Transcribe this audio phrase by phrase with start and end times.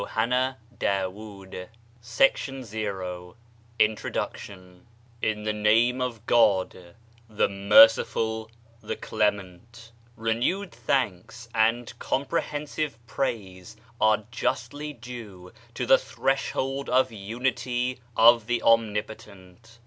[0.03, 1.67] Prance Digitized
[2.01, 3.35] by Google
[3.77, 4.87] INTRODUCTION
[5.21, 6.95] In the name of God
[7.29, 8.49] the Merciful,
[8.81, 17.99] the Clement/ Renewed thanks and comprehensive praise are justly due to the Threshold of Unity
[18.17, 19.77] of ^e Ooini potent.